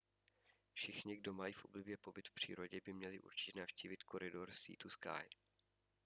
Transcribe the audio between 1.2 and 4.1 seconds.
mají v oblibě pobyt v přírodě by měli určitě navštívit